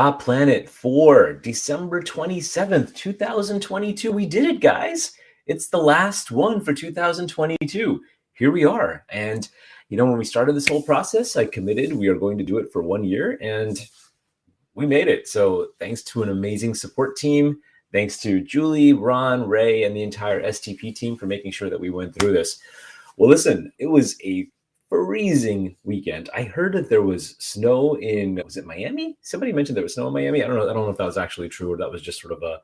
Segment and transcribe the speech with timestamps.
[0.00, 4.10] Top Planet for December 27th, 2022.
[4.10, 5.12] We did it, guys.
[5.44, 8.00] It's the last one for 2022.
[8.32, 9.04] Here we are.
[9.10, 9.46] And,
[9.90, 12.56] you know, when we started this whole process, I committed we are going to do
[12.56, 13.78] it for one year and
[14.74, 15.28] we made it.
[15.28, 17.58] So thanks to an amazing support team.
[17.92, 21.90] Thanks to Julie, Ron, Ray, and the entire STP team for making sure that we
[21.90, 22.58] went through this.
[23.18, 24.48] Well, listen, it was a
[24.90, 26.28] freezing weekend.
[26.34, 29.16] I heard that there was snow in was it Miami?
[29.22, 30.42] Somebody mentioned there was snow in Miami.
[30.42, 30.68] I don't know.
[30.68, 32.60] I don't know if that was actually true or that was just sort of a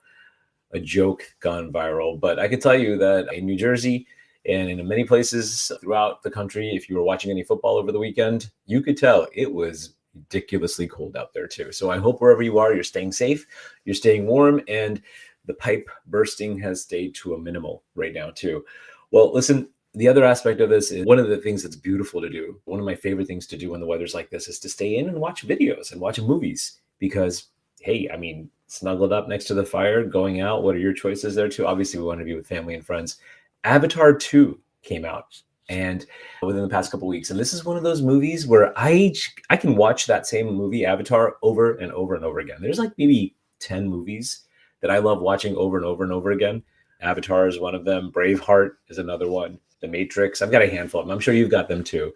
[0.72, 2.18] a joke gone viral.
[2.18, 4.06] But I can tell you that in New Jersey
[4.44, 7.98] and in many places throughout the country, if you were watching any football over the
[7.98, 11.72] weekend, you could tell it was ridiculously cold out there too.
[11.72, 13.46] So I hope wherever you are, you're staying safe,
[13.84, 15.00] you're staying warm, and
[15.46, 18.64] the pipe bursting has stayed to a minimal right now too.
[19.10, 22.28] Well, listen, the other aspect of this is one of the things that's beautiful to
[22.28, 22.60] do.
[22.66, 24.98] One of my favorite things to do when the weather's like this is to stay
[24.98, 27.46] in and watch videos and watch movies because,
[27.80, 30.62] hey, I mean, snuggled up next to the fire, going out.
[30.62, 31.66] What are your choices there too?
[31.66, 33.16] Obviously, we want to be with family and friends.
[33.64, 36.06] Avatar 2 came out and
[36.42, 39.12] within the past couple weeks and this is one of those movies where i
[39.50, 42.92] i can watch that same movie avatar over and over and over again there's like
[42.98, 44.42] maybe 10 movies
[44.80, 46.62] that i love watching over and over and over again
[47.00, 50.42] avatar is one of them braveheart is another one the Matrix.
[50.42, 51.14] I've got a handful of them.
[51.14, 52.12] I'm sure you've got them too.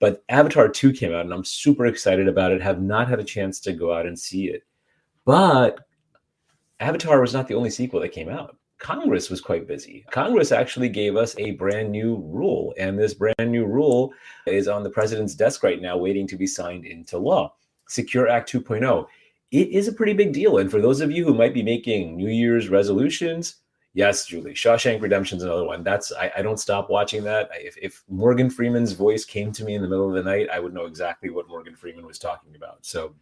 [0.00, 2.60] But Avatar 2 came out and I'm super excited about it.
[2.60, 4.64] Have not had a chance to go out and see it.
[5.24, 5.80] But
[6.80, 8.56] Avatar was not the only sequel that came out.
[8.78, 10.04] Congress was quite busy.
[10.10, 14.12] Congress actually gave us a brand new rule, and this brand new rule
[14.46, 17.54] is on the president's desk right now, waiting to be signed into law.
[17.88, 19.06] Secure Act 2.0.
[19.52, 20.58] It is a pretty big deal.
[20.58, 23.56] And for those of you who might be making New Year's resolutions,
[23.94, 24.54] Yes, Julie.
[24.54, 25.84] Shawshank Redemption's another one.
[25.84, 27.48] That's I, I don't stop watching that.
[27.54, 30.58] If, if Morgan Freeman's voice came to me in the middle of the night, I
[30.58, 32.84] would know exactly what Morgan Freeman was talking about.
[32.84, 33.14] So,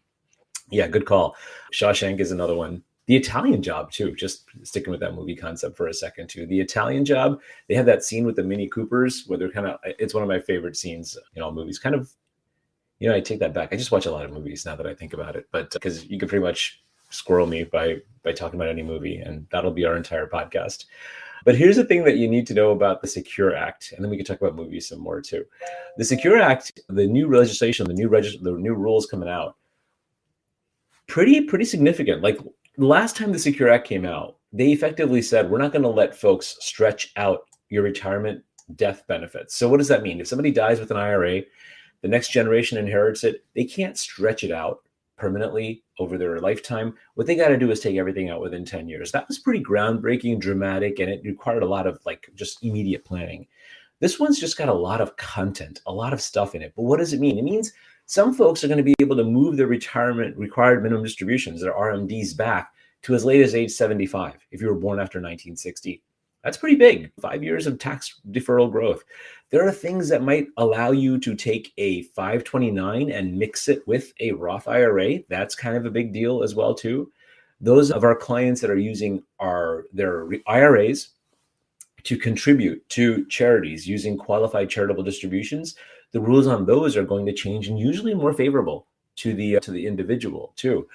[0.70, 1.36] yeah, good call.
[1.74, 2.82] Shawshank is another one.
[3.04, 4.14] The Italian Job too.
[4.14, 6.46] Just sticking with that movie concept for a second too.
[6.46, 7.40] The Italian Job.
[7.68, 9.78] They have that scene with the Mini Coopers where they're kind of.
[9.84, 11.78] It's one of my favorite scenes in all movies.
[11.78, 12.10] Kind of.
[12.98, 13.70] You know, I take that back.
[13.72, 15.68] I just watch a lot of movies now that I think about it, but uh,
[15.72, 16.80] because you can pretty much
[17.12, 20.84] squirrel me by by talking about any movie, and that'll be our entire podcast.
[21.44, 24.10] But here's the thing that you need to know about the Secure Act, and then
[24.10, 25.44] we can talk about movies some more too.
[25.96, 29.56] The Secure Act, the new legislation, the new reg- the new rules coming out,
[31.06, 32.22] pretty pretty significant.
[32.22, 32.38] Like
[32.76, 36.16] last time the Secure Act came out, they effectively said we're not going to let
[36.16, 38.44] folks stretch out your retirement
[38.76, 39.56] death benefits.
[39.56, 40.20] So what does that mean?
[40.20, 41.42] If somebody dies with an IRA,
[42.02, 43.44] the next generation inherits it.
[43.54, 44.82] They can't stretch it out
[45.16, 46.94] permanently over their lifetime.
[47.14, 49.12] What they got to do is take everything out within 10 years.
[49.12, 53.46] That was pretty groundbreaking, dramatic, and it required a lot of like just immediate planning.
[54.00, 56.72] This one's just got a lot of content, a lot of stuff in it.
[56.74, 57.38] But what does it mean?
[57.38, 57.72] It means
[58.06, 61.72] some folks are going to be able to move their retirement required minimum distributions, their
[61.72, 66.02] RMDs, back to as late as age 75 if you were born after 1960.
[66.42, 67.12] That's pretty big.
[67.20, 69.04] Five years of tax deferral growth.
[69.50, 74.12] There are things that might allow you to take a 529 and mix it with
[74.18, 75.20] a Roth IRA.
[75.28, 77.12] That's kind of a big deal as well too.
[77.60, 81.10] Those of our clients that are using our their IRAs
[82.02, 85.76] to contribute to charities using qualified charitable distributions,
[86.10, 89.70] the rules on those are going to change and usually more favorable to the to
[89.70, 90.88] the individual too.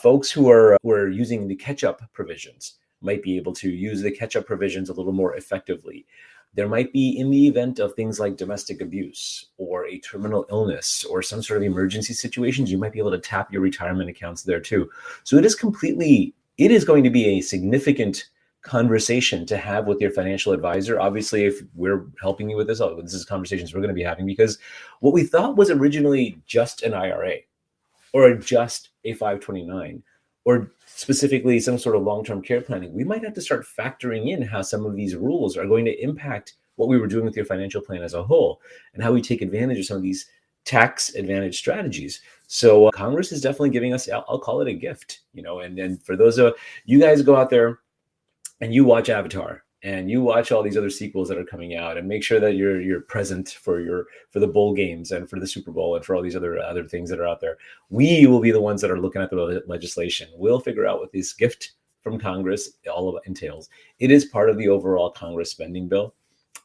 [0.00, 4.10] Folks who are who are using the catch-up provisions might be able to use the
[4.10, 6.06] catch up provisions a little more effectively.
[6.54, 11.04] There might be, in the event of things like domestic abuse or a terminal illness
[11.04, 14.44] or some sort of emergency situations, you might be able to tap your retirement accounts
[14.44, 14.88] there too.
[15.24, 18.28] So it is completely, it is going to be a significant
[18.62, 20.98] conversation to have with your financial advisor.
[20.98, 24.02] Obviously, if we're helping you with this, oh, this is conversations we're going to be
[24.02, 24.58] having because
[25.00, 27.38] what we thought was originally just an IRA
[28.12, 30.02] or just a 529
[30.44, 34.42] or specifically some sort of long-term care planning, we might have to start factoring in
[34.42, 37.44] how some of these rules are going to impact what we were doing with your
[37.44, 38.60] financial plan as a whole
[38.92, 40.26] and how we take advantage of some of these
[40.64, 42.20] tax advantage strategies.
[42.46, 45.60] So uh, Congress is definitely giving us, I'll, I'll, call it a gift, you know,
[45.60, 46.54] and, and for those of
[46.84, 47.80] you guys go out there
[48.60, 51.98] and you watch Avatar and you watch all these other sequels that are coming out
[51.98, 55.38] and make sure that you're you're present for your for the bowl games and for
[55.38, 57.58] the Super Bowl and for all these other other things that are out there.
[57.90, 60.28] We will be the ones that are looking at the legislation.
[60.34, 61.72] We'll figure out what this gift
[62.02, 63.68] from Congress all entails.
[63.98, 66.14] It is part of the overall Congress spending bill.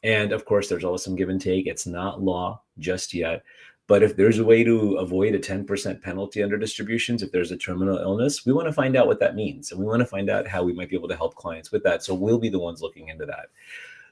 [0.02, 1.66] And of course, there's always some give and take.
[1.66, 3.42] It's not law just yet,
[3.90, 7.56] but if there's a way to avoid a 10% penalty under distributions, if there's a
[7.56, 9.72] terminal illness, we want to find out what that means.
[9.72, 11.82] And we want to find out how we might be able to help clients with
[11.82, 12.04] that.
[12.04, 13.46] So we'll be the ones looking into that.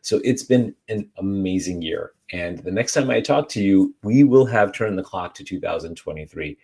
[0.02, 2.10] So it's been an amazing year.
[2.32, 5.44] And the next time I talk to you, we will have turned the clock to
[5.44, 6.58] 2023.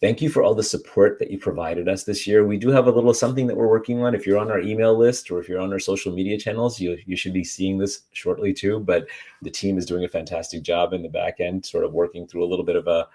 [0.00, 2.46] Thank you for all the support that you provided us this year.
[2.46, 4.14] We do have a little something that we're working on.
[4.14, 6.98] If you're on our email list or if you're on our social media channels, you,
[7.06, 8.80] you should be seeing this shortly too.
[8.80, 9.06] But
[9.42, 12.44] the team is doing a fantastic job in the back end, sort of working through
[12.44, 13.08] a little bit of a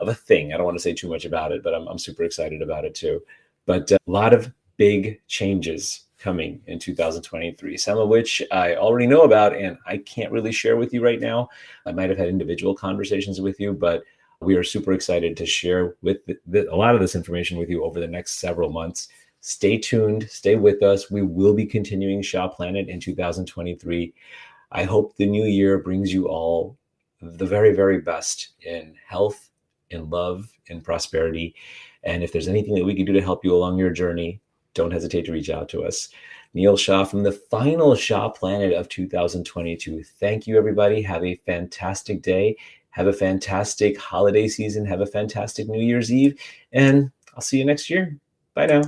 [0.00, 0.52] of a thing.
[0.52, 2.84] I don't want to say too much about it, but I'm, I'm super excited about
[2.84, 3.20] it too.
[3.66, 9.06] But uh, a lot of big changes coming in 2023, some of which I already
[9.06, 11.48] know about and I can't really share with you right now.
[11.86, 14.04] I might have had individual conversations with you, but
[14.40, 17.68] we are super excited to share with the, the, a lot of this information with
[17.68, 19.08] you over the next several months.
[19.40, 21.10] Stay tuned, stay with us.
[21.10, 24.12] We will be continuing Shaw Planet in 2023.
[24.72, 26.76] I hope the new year brings you all
[27.20, 29.50] the very, very best in health,
[29.90, 31.54] in love, in prosperity.
[32.04, 34.40] And if there's anything that we can do to help you along your journey,
[34.74, 36.10] don't hesitate to reach out to us.
[36.54, 40.02] Neil Shaw from the final Shaw Planet of 2022.
[40.02, 41.02] Thank you, everybody.
[41.02, 42.56] Have a fantastic day
[42.98, 44.84] have a fantastic holiday season.
[44.84, 46.38] Have a fantastic New Year's Eve.
[46.72, 48.18] And I'll see you next year.
[48.54, 48.82] Bye now.